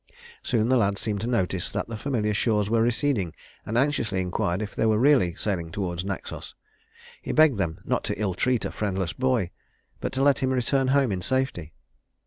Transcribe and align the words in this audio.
Soon 0.41 0.67
the 0.69 0.77
lad 0.77 0.97
seemed 0.97 1.21
to 1.21 1.27
notice 1.27 1.69
that 1.69 1.87
the 1.87 1.95
familiar 1.95 2.33
shores 2.33 2.71
were 2.71 2.81
receding, 2.81 3.35
and 3.67 3.77
anxiously 3.77 4.19
inquired 4.19 4.59
if 4.63 4.73
they 4.73 4.87
were 4.87 4.97
really 4.97 5.35
sailing 5.35 5.71
toward 5.71 6.03
Naxos. 6.03 6.55
He 7.21 7.31
begged 7.33 7.59
them 7.59 7.79
not 7.85 8.03
to 8.05 8.19
ill 8.19 8.33
treat 8.33 8.65
a 8.65 8.71
friendless 8.71 9.13
boy; 9.13 9.51
but 9.99 10.11
to 10.13 10.23
let 10.23 10.39
him 10.39 10.49
return 10.49 10.87
home 10.87 11.11
in 11.11 11.21
safety. 11.21 11.73